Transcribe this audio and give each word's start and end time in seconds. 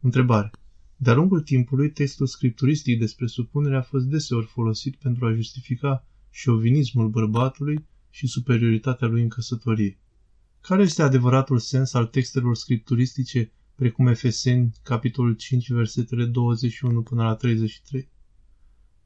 Întrebare. 0.00 0.50
De-a 0.96 1.14
lungul 1.14 1.40
timpului, 1.40 1.90
textul 1.90 2.26
scripturistic 2.26 2.98
despre 2.98 3.26
supunere 3.26 3.76
a 3.76 3.82
fost 3.82 4.04
deseori 4.04 4.46
folosit 4.46 4.96
pentru 4.96 5.26
a 5.26 5.34
justifica 5.34 6.06
șovinismul 6.30 7.08
bărbatului 7.08 7.86
și 8.10 8.26
superioritatea 8.26 9.08
lui 9.08 9.22
în 9.22 9.28
căsătorie. 9.28 9.98
Care 10.60 10.82
este 10.82 11.02
adevăratul 11.02 11.58
sens 11.58 11.94
al 11.94 12.06
textelor 12.06 12.56
scripturistice 12.56 13.52
precum 13.74 14.06
Efeseni, 14.06 14.72
capitolul 14.82 15.34
5, 15.34 15.70
versetele 15.70 16.24
21 16.24 17.02
până 17.02 17.22
la 17.22 17.34
33? 17.34 18.08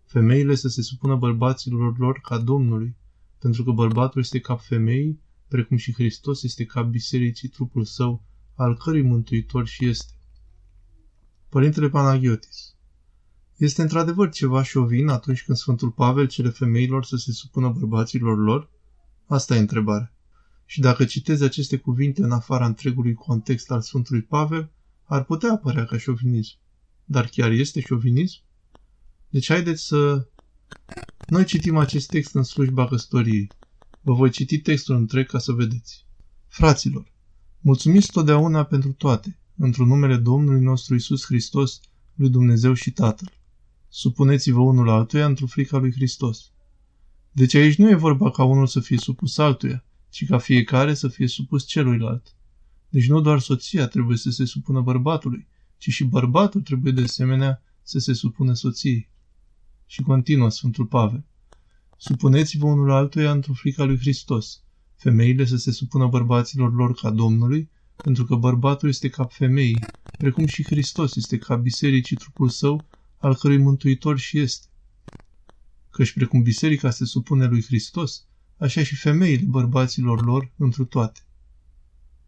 Femeile 0.05 0.55
să 0.55 0.69
se 0.69 0.83
supună 0.83 1.17
bărbaților 1.17 1.99
lor 1.99 2.21
ca 2.23 2.39
Domnului, 2.39 2.97
pentru 3.39 3.65
că 3.65 3.71
bărbatul 3.71 4.21
este 4.21 4.41
cap 4.41 4.61
femeii, 4.61 5.21
precum 5.49 5.77
și 5.77 5.93
Hristos 5.93 6.43
este 6.43 6.65
cap 6.65 6.87
bisericii 6.87 7.49
trupul 7.49 7.85
său, 7.85 8.23
al 8.55 8.77
cărui 8.77 9.03
mântuitor 9.03 9.67
și 9.67 9.87
este. 9.87 10.13
Părintele 11.53 11.89
Panagiotis 11.89 12.75
Este 13.57 13.83
într-adevăr 13.83 14.31
ceva 14.31 14.63
șovin 14.63 15.09
atunci 15.09 15.45
când 15.45 15.59
Sfântul 15.59 15.91
Pavel 15.91 16.27
cere 16.27 16.49
femeilor 16.49 17.05
să 17.05 17.17
se 17.17 17.33
supună 17.33 17.69
bărbaților 17.69 18.39
lor? 18.39 18.71
Asta 19.27 19.57
e 19.57 19.59
întrebarea. 19.59 20.15
Și 20.65 20.81
dacă 20.81 21.05
citezi 21.05 21.45
aceste 21.45 21.77
cuvinte 21.77 22.23
în 22.23 22.33
afara 22.33 22.67
întregului 22.67 23.15
context 23.15 23.71
al 23.71 23.81
Sfântului 23.81 24.23
Pavel, 24.23 24.71
ar 25.05 25.25
putea 25.25 25.53
apărea 25.53 25.85
ca 25.85 25.99
șovinism. 25.99 26.57
Dar 27.05 27.27
chiar 27.27 27.51
este 27.51 27.81
șovinism? 27.81 28.41
Deci 29.29 29.49
haideți 29.49 29.87
să... 29.87 30.29
Noi 31.27 31.45
citim 31.45 31.77
acest 31.77 32.09
text 32.09 32.35
în 32.35 32.43
slujba 32.43 32.89
căsătoriei. 32.89 33.51
Vă 34.01 34.13
voi 34.13 34.31
citi 34.31 34.59
textul 34.59 34.97
întreg 34.97 35.27
ca 35.27 35.39
să 35.39 35.53
vedeți. 35.53 36.07
Fraților, 36.49 37.13
mulțumiți 37.61 38.13
totdeauna 38.13 38.65
pentru 38.65 38.93
toate, 38.93 39.37
într-un 39.57 39.89
numele 39.89 40.17
Domnului 40.17 40.61
nostru 40.61 40.95
Isus 40.95 41.25
Hristos, 41.25 41.81
lui 42.15 42.31
Dumnezeu 42.31 42.73
și 42.73 42.91
Tatăl. 42.91 43.33
Supuneți-vă 43.89 44.61
unul 44.61 44.89
altuia 44.89 45.27
într-o 45.27 45.47
frica 45.47 45.79
lui 45.79 45.93
Hristos. 45.93 46.51
Deci 47.33 47.55
aici 47.55 47.77
nu 47.77 47.91
e 47.91 47.95
vorba 47.95 48.31
ca 48.31 48.45
unul 48.45 48.67
să 48.67 48.81
fie 48.81 48.99
supus 48.99 49.39
altuia, 49.39 49.85
ci 50.09 50.27
ca 50.27 50.39
fiecare 50.39 50.95
să 50.95 51.09
fie 51.09 51.27
supus 51.27 51.67
celuilalt. 51.67 52.35
Deci 52.89 53.09
nu 53.09 53.21
doar 53.21 53.41
soția 53.41 53.87
trebuie 53.87 54.17
să 54.17 54.31
se 54.31 54.45
supună 54.45 54.81
bărbatului, 54.81 55.47
ci 55.79 55.89
și 55.89 56.05
bărbatul 56.05 56.61
trebuie 56.61 56.93
de 56.93 57.03
asemenea 57.03 57.63
să 57.83 57.99
se 57.99 58.13
supună 58.13 58.55
soției. 58.55 59.09
Și 59.87 60.03
continuă 60.03 60.49
Sfântul 60.49 60.87
Pavel. 60.87 61.25
Supuneți-vă 61.97 62.67
unul 62.67 62.91
altuia 62.91 63.31
într-o 63.31 63.53
frica 63.53 63.85
lui 63.85 63.99
Hristos. 63.99 64.63
Femeile 64.97 65.45
să 65.45 65.57
se 65.57 65.71
supună 65.73 66.07
bărbaților 66.07 66.75
lor 66.75 66.95
ca 66.95 67.11
Domnului, 67.11 67.71
pentru 68.03 68.25
că 68.25 68.35
bărbatul 68.35 68.89
este 68.89 69.09
cap 69.09 69.33
femeii, 69.33 69.79
precum 70.19 70.47
și 70.47 70.65
Hristos 70.65 71.17
este 71.17 71.39
cap 71.39 71.61
bisericii 71.61 72.17
trupul 72.17 72.49
său, 72.49 72.87
al 73.19 73.35
cărui 73.35 73.59
mântuitor 73.59 74.19
și 74.19 74.39
este. 74.39 74.67
Căci 75.91 76.13
precum 76.13 76.43
biserica 76.43 76.91
se 76.91 77.05
supune 77.05 77.47
lui 77.47 77.63
Hristos, 77.63 78.27
așa 78.57 78.83
și 78.83 78.97
femeile 78.97 79.45
bărbaților 79.47 80.25
lor 80.25 80.53
întru 80.57 80.85
toate. 80.85 81.21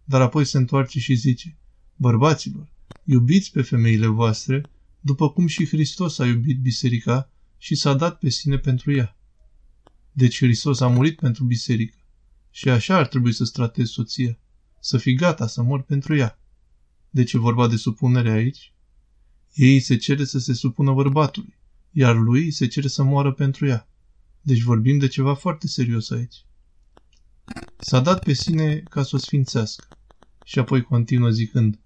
Dar 0.04 0.20
apoi 0.20 0.44
se 0.44 0.56
întoarce 0.56 1.00
și 1.00 1.14
zice, 1.14 1.58
bărbaților, 1.96 2.72
iubiți 3.04 3.50
pe 3.50 3.62
femeile 3.62 4.06
voastre, 4.06 4.62
după 5.00 5.30
cum 5.30 5.46
și 5.46 5.66
Hristos 5.66 6.18
a 6.18 6.26
iubit 6.26 6.60
biserica 6.60 7.30
și 7.58 7.74
s-a 7.74 7.94
dat 7.94 8.18
pe 8.18 8.28
sine 8.28 8.58
pentru 8.58 8.92
ea. 8.92 9.16
Deci 10.12 10.36
Hristos 10.36 10.80
a 10.80 10.86
murit 10.86 11.16
pentru 11.16 11.44
biserică 11.44 11.98
și 12.50 12.68
așa 12.68 12.96
ar 12.96 13.06
trebui 13.06 13.32
să 13.32 13.44
stratezi 13.44 13.92
soția, 13.92 14.38
să 14.84 14.98
fii 14.98 15.14
gata 15.14 15.46
să 15.46 15.62
mor 15.62 15.82
pentru 15.82 16.16
ea. 16.16 16.38
De 17.10 17.24
ce 17.24 17.38
vorba 17.38 17.68
de 17.68 17.76
supunere 17.76 18.30
aici? 18.30 18.72
Ei 19.54 19.80
se 19.80 19.96
cere 19.96 20.24
să 20.24 20.38
se 20.38 20.52
supună 20.52 20.92
bărbatului, 20.92 21.58
iar 21.90 22.16
lui 22.16 22.50
se 22.50 22.66
cere 22.66 22.88
să 22.88 23.02
moară 23.02 23.32
pentru 23.32 23.66
ea. 23.66 23.88
Deci 24.40 24.60
vorbim 24.60 24.98
de 24.98 25.06
ceva 25.06 25.34
foarte 25.34 25.66
serios 25.66 26.10
aici. 26.10 26.44
S-a 27.78 28.00
dat 28.00 28.24
pe 28.24 28.32
sine 28.32 28.78
ca 28.78 29.02
să 29.02 29.16
o 29.16 29.18
sfințească. 29.18 29.86
Și 30.44 30.58
apoi 30.58 30.82
continuă 30.82 31.30
zicând, 31.30 31.80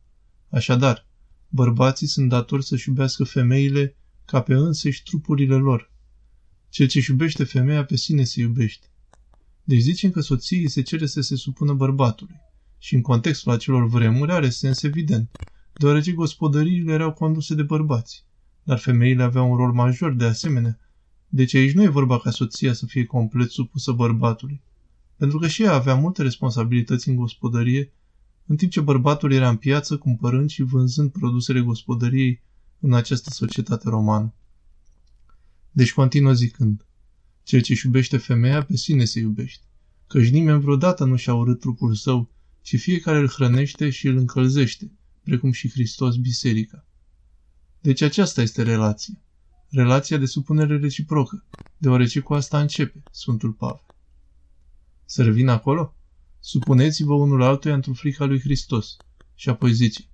Așadar, 0.49 1.07
bărbații 1.49 2.07
sunt 2.07 2.29
datori 2.29 2.65
să-și 2.65 2.89
iubească 2.89 3.25
femeile 3.25 3.97
ca 4.25 4.43
pe 4.43 4.55
însăși 4.55 5.03
trupurile 5.03 5.55
lor. 5.55 5.93
Cel 6.69 6.87
ce 6.87 7.05
iubește 7.09 7.45
femeia 7.45 7.85
pe 7.85 7.97
sine 7.97 8.25
se 8.25 8.41
iubește. 8.41 8.87
Deci 9.65 9.81
zicem 9.81 10.11
că 10.11 10.21
soției 10.21 10.69
se 10.69 10.83
cere 10.83 11.07
să 11.07 11.21
se 11.21 11.37
supună 11.37 11.73
bărbatului. 11.73 12.47
Și 12.79 12.95
în 12.95 13.01
contextul 13.01 13.53
acelor 13.53 13.89
vremuri 13.89 14.33
are 14.33 14.49
sens 14.49 14.83
evident, 14.83 15.31
deoarece 15.73 16.13
gospodăriile 16.13 16.93
erau 16.93 17.13
conduse 17.13 17.55
de 17.55 17.63
bărbați. 17.63 18.25
Dar 18.63 18.79
femeile 18.79 19.23
aveau 19.23 19.51
un 19.51 19.57
rol 19.57 19.73
major 19.73 20.13
de 20.13 20.25
asemenea. 20.25 20.79
Deci 21.29 21.55
aici 21.55 21.75
nu 21.75 21.83
e 21.83 21.89
vorba 21.89 22.19
ca 22.19 22.31
soția 22.31 22.73
să 22.73 22.87
fie 22.87 23.05
complet 23.05 23.51
supusă 23.51 23.93
bărbatului. 23.93 24.63
Pentru 25.17 25.39
că 25.39 25.49
și 25.49 25.63
ea 25.63 25.73
avea 25.73 25.95
multe 25.95 26.23
responsabilități 26.23 27.09
în 27.09 27.17
gospodărie, 27.17 27.93
în 28.47 28.57
timp 28.57 28.71
ce 28.71 28.81
bărbatul 28.81 29.33
era 29.33 29.49
în 29.49 29.57
piață 29.57 29.97
cumpărând 29.97 30.51
și 30.51 30.63
vânzând 30.63 31.11
produsele 31.11 31.61
gospodăriei 31.61 32.43
în 32.81 32.95
această 32.95 33.31
societate 33.31 33.89
romană. 33.89 34.35
Deci 35.71 35.93
continuă 35.93 36.33
zicând, 36.33 36.87
cel 37.43 37.61
ce 37.61 37.81
iubește 37.85 38.17
femeia 38.17 38.63
pe 38.63 38.77
sine 38.77 39.05
se 39.05 39.19
iubește, 39.19 39.65
căci 40.07 40.31
nimeni 40.31 40.61
vreodată 40.61 41.05
nu 41.05 41.17
și-a 41.17 41.35
urât 41.35 41.61
trupul 41.61 41.95
său, 41.95 42.31
ci 42.63 42.79
fiecare 42.79 43.19
îl 43.19 43.29
hrănește 43.29 43.91
și 43.91 44.07
îl 44.07 44.17
încălzește, 44.17 44.93
precum 45.23 45.53
și 45.53 45.71
Hristos 45.71 46.17
biserica. 46.17 46.87
Deci 47.81 48.01
aceasta 48.01 48.43
este 48.43 48.63
relația. 48.63 49.23
Relația 49.69 50.17
de 50.17 50.27
supunere 50.27 50.79
reciprocă, 50.79 51.45
deoarece 51.77 52.21
cu 52.21 52.35
asta 52.35 52.61
începe 52.61 53.03
Sfântul 53.11 53.53
Pavel. 53.53 53.85
Să 55.05 55.23
revin 55.23 55.49
acolo? 55.49 55.97
Supuneți-vă 56.41 57.15
unul 57.15 57.43
altuia 57.43 57.75
într-o 57.75 57.93
frica 57.93 58.25
lui 58.25 58.41
Hristos. 58.41 58.97
Și 59.35 59.49
apoi 59.49 59.73
zice, 59.73 60.05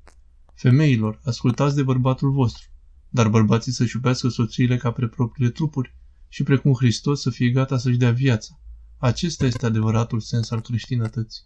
Femeilor, 0.55 1.21
ascultați 1.25 1.75
de 1.75 1.83
bărbatul 1.83 2.31
vostru, 2.31 2.69
dar 3.09 3.29
bărbații 3.29 3.73
să-și 3.73 3.95
iubească 3.95 4.29
soțiile 4.29 4.77
ca 4.77 4.91
pre 4.91 5.09
propriile 5.09 5.51
trupuri 5.51 5.95
și 6.29 6.43
precum 6.43 6.73
Hristos 6.73 7.21
să 7.21 7.31
fie 7.31 7.51
gata 7.51 7.79
să-și 7.79 7.97
dea 7.97 8.11
viața. 8.11 8.61
Acesta 8.99 9.47
este 9.47 9.67
adevăratul 9.67 10.21
sens 10.21 10.51
al 10.51 10.61
creștinătății. 10.61 11.43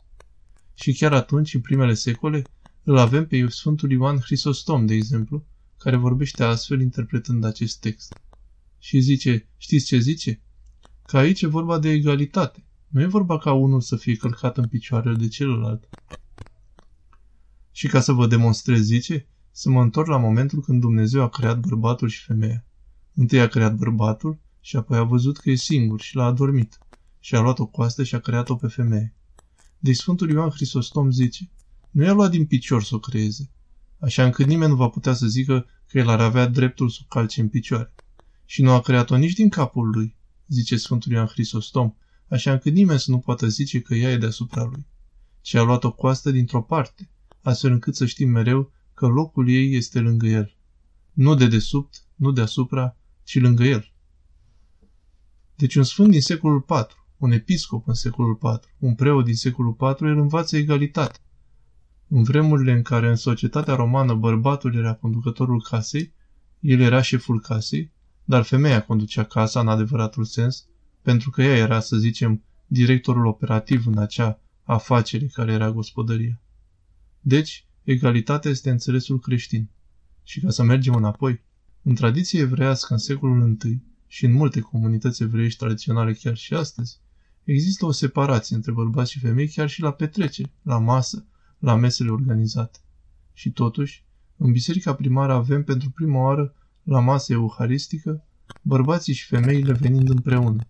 Și 0.80 0.92
chiar 0.92 1.12
atunci, 1.12 1.54
în 1.54 1.60
primele 1.60 1.94
secole, 1.94 2.42
îl 2.82 2.96
avem 2.96 3.26
pe 3.26 3.46
Sfântul 3.48 3.90
Ioan 3.90 4.18
Hristostom, 4.18 4.86
de 4.86 4.94
exemplu, 4.94 5.46
care 5.78 5.96
vorbește 5.96 6.44
astfel 6.44 6.80
interpretând 6.80 7.44
acest 7.44 7.80
text. 7.80 8.14
Și 8.78 9.00
zice, 9.00 9.48
știți 9.56 9.86
ce 9.86 9.98
zice? 9.98 10.40
Că 11.06 11.18
aici 11.18 11.42
e 11.42 11.46
vorba 11.46 11.78
de 11.78 11.90
egalitate. 11.90 12.64
Nu 12.88 13.00
e 13.00 13.06
vorba 13.06 13.38
ca 13.38 13.52
unul 13.52 13.80
să 13.80 13.96
fie 13.96 14.16
călcat 14.16 14.56
în 14.56 14.68
picioarele 14.68 15.16
de 15.16 15.28
celălalt. 15.28 15.88
Și 17.72 17.86
ca 17.86 18.00
să 18.00 18.12
vă 18.12 18.26
demonstrez, 18.26 18.80
zice, 18.80 19.26
să 19.50 19.70
mă 19.70 19.82
întorc 19.82 20.08
la 20.08 20.18
momentul 20.18 20.60
când 20.60 20.80
Dumnezeu 20.80 21.22
a 21.22 21.28
creat 21.28 21.60
bărbatul 21.60 22.08
și 22.08 22.24
femeia. 22.24 22.66
Întâi 23.14 23.40
a 23.40 23.48
creat 23.48 23.76
bărbatul 23.76 24.38
și 24.60 24.76
apoi 24.76 24.98
a 24.98 25.02
văzut 25.02 25.38
că 25.38 25.50
e 25.50 25.54
singur 25.54 26.00
și 26.00 26.16
l-a 26.16 26.24
adormit. 26.24 26.80
Și 27.18 27.34
a 27.34 27.40
luat 27.40 27.58
o 27.58 27.66
coastă 27.66 28.02
și 28.02 28.14
a 28.14 28.18
creat-o 28.18 28.56
pe 28.56 28.66
femeie. 28.66 29.12
Deci 29.78 29.96
Sfântul 29.96 30.30
Ioan 30.30 30.50
Hristostom 30.50 31.10
zice, 31.10 31.50
nu 31.90 32.04
i-a 32.04 32.12
luat 32.12 32.30
din 32.30 32.46
picior 32.46 32.82
să 32.82 32.94
o 32.94 32.98
creeze, 32.98 33.50
așa 33.98 34.24
încât 34.24 34.46
nimeni 34.46 34.70
nu 34.70 34.76
va 34.76 34.88
putea 34.88 35.12
să 35.12 35.26
zică 35.26 35.66
că 35.86 35.98
el 35.98 36.08
ar 36.08 36.20
avea 36.20 36.46
dreptul 36.46 36.88
să 36.88 36.98
o 37.02 37.06
calce 37.08 37.40
în 37.40 37.48
picioare. 37.48 37.94
Și 38.44 38.62
nu 38.62 38.72
a 38.72 38.80
creat-o 38.80 39.16
nici 39.16 39.32
din 39.32 39.48
capul 39.48 39.90
lui, 39.90 40.16
zice 40.46 40.76
Sfântul 40.76 41.12
Ioan 41.12 41.26
Hristostom, 41.26 41.94
așa 42.28 42.52
încât 42.52 42.72
nimeni 42.72 42.98
să 42.98 43.10
nu 43.10 43.18
poată 43.18 43.46
zice 43.46 43.80
că 43.80 43.94
ea 43.94 44.10
e 44.10 44.16
deasupra 44.16 44.64
lui. 44.64 44.86
Și 45.42 45.56
a 45.56 45.62
luat 45.62 45.84
o 45.84 45.92
coastă 45.92 46.30
dintr-o 46.30 46.62
parte, 46.62 47.10
astfel 47.42 47.72
încât 47.72 47.96
să 47.96 48.06
știm 48.06 48.30
mereu 48.30 48.72
că 48.94 49.06
locul 49.06 49.48
ei 49.48 49.74
este 49.74 50.00
lângă 50.00 50.26
el. 50.26 50.56
Nu 51.12 51.34
de 51.34 51.46
desubt, 51.46 52.04
nu 52.14 52.31
deasupra, 52.31 52.96
ci 53.24 53.40
lângă 53.40 53.64
el. 53.64 53.92
Deci 55.56 55.74
un 55.74 55.82
sfânt 55.82 56.10
din 56.10 56.20
secolul 56.20 56.64
IV, 56.69 56.97
un 57.19 57.31
episcop 57.31 57.88
în 57.88 57.94
secolul 57.94 58.38
IV, 58.43 58.61
un 58.79 58.94
preot 58.94 59.25
din 59.25 59.35
secolul 59.35 59.76
IV, 59.81 60.03
el 60.06 60.19
învață 60.19 60.56
egalitate. 60.56 61.19
În 62.09 62.23
vremurile 62.23 62.73
în 62.73 62.82
care 62.82 63.09
în 63.09 63.17
societatea 63.17 63.75
romană 63.75 64.15
bărbatul 64.15 64.75
era 64.75 64.94
conducătorul 64.94 65.62
casei, 65.62 66.12
el 66.61 66.81
era 66.81 67.03
șeful 67.03 67.41
casei, 67.41 67.93
dar 68.25 68.43
femeia 68.43 68.82
conducea 68.82 69.25
casa 69.25 69.61
în 69.61 69.69
adevăratul 69.69 70.25
sens, 70.25 70.67
pentru 71.03 71.31
că 71.31 71.43
ea 71.43 71.56
era, 71.56 71.81
să 71.81 71.97
zicem, 71.97 72.43
directorul 72.67 73.26
operativ 73.26 73.87
în 73.87 73.99
acea 73.99 74.41
afacere 74.62 75.26
care 75.26 75.53
era 75.53 75.70
gospodăria. 75.70 76.41
Deci, 77.20 77.67
egalitatea 77.82 78.50
este 78.50 78.70
înțelesul 78.70 79.19
creștin. 79.19 79.69
Și 80.23 80.41
ca 80.41 80.50
să 80.50 80.62
mergem 80.62 80.94
înapoi, 80.94 81.43
în 81.82 81.94
tradiție 81.94 82.41
evreiască 82.41 82.93
în 82.93 82.99
secolul 82.99 83.56
I 83.65 83.82
și 84.06 84.25
în 84.25 84.32
multe 84.32 84.61
comunități 84.61 85.23
evreiești 85.23 85.59
tradiționale 85.59 86.12
chiar 86.12 86.37
și 86.37 86.55
astăzi, 86.55 87.00
există 87.52 87.86
o 87.86 87.90
separație 87.90 88.56
între 88.56 88.72
bărbați 88.72 89.10
și 89.10 89.18
femei 89.18 89.48
chiar 89.48 89.68
și 89.68 89.80
la 89.80 89.92
petreceri, 89.92 90.50
la 90.62 90.78
masă, 90.78 91.26
la 91.58 91.74
mesele 91.74 92.10
organizate. 92.10 92.78
Și 93.32 93.50
totuși, 93.50 94.06
În 94.40 94.52
biserica 94.52 94.94
primară 94.94 95.32
avem 95.32 95.64
pentru 95.64 95.90
prima 95.90 96.22
oară, 96.22 96.54
la 96.82 97.00
masă 97.00 97.32
euharistică, 97.32 98.24
bărbații 98.62 99.14
și 99.14 99.26
femeile 99.26 99.72
venind 99.72 100.08
împreună. 100.08 100.62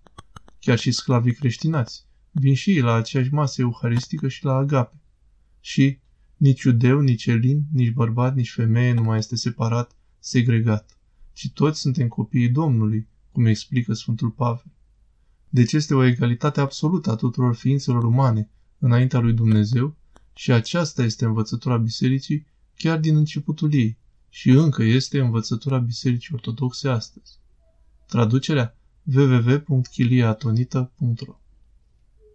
Chiar 0.58 0.78
și 0.78 0.90
sclavii 0.90 1.34
creștinați 1.34 2.08
vin 2.38 2.54
și 2.54 2.70
ei 2.70 2.80
la 2.80 2.94
aceeași 2.94 3.32
masă 3.32 3.60
euharistică 3.60 4.28
și 4.28 4.44
la 4.44 4.54
agape. 4.54 5.00
Și 5.60 5.98
nici 6.36 6.62
iudeu, 6.62 7.00
nici 7.00 7.26
elin, 7.26 7.62
nici 7.72 7.92
bărbat, 7.92 8.34
nici 8.34 8.52
femeie 8.52 8.92
nu 8.92 9.02
mai 9.02 9.19
este 9.19 9.36
separat, 9.36 9.96
segregat, 10.19 10.98
ci 11.32 11.50
toți 11.52 11.80
suntem 11.80 12.08
copiii 12.08 12.48
Domnului, 12.48 13.08
cum 13.32 13.46
explică 13.46 13.92
Sfântul 13.92 14.30
Pavel. 14.30 14.72
Deci 15.50 15.73
este 15.73 15.95
o 15.95 16.05
egalitate 16.05 16.61
absolută 16.61 17.11
a 17.11 17.15
tuturor 17.15 17.55
ființelor 17.55 18.05
umane 18.05 18.50
înaintea 18.79 19.21
lui 19.21 19.33
Dumnezeu 19.33 19.97
și 20.35 20.53
aceasta 20.53 21.03
este 21.03 21.25
învățătura 21.25 21.77
bisericii 21.77 22.47
chiar 22.77 22.99
din 22.99 23.17
începutul 23.17 23.75
ei 23.75 23.99
și 24.29 24.50
încă 24.50 24.83
este 24.83 25.21
învățătura 25.21 25.79
Bisericii 25.79 26.35
Ortodoxe 26.35 26.89
astăzi. 26.89 27.39
Traducerea 28.06 28.77
www.chiliatonita.ro 29.15 31.41